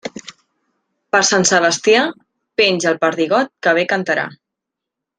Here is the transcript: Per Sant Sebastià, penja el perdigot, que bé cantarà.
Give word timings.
Per 1.15 1.21
Sant 1.27 1.45
Sebastià, 1.51 2.01
penja 2.63 2.91
el 2.95 3.01
perdigot, 3.07 3.55
que 3.69 3.79
bé 3.81 3.89
cantarà. 3.97 4.29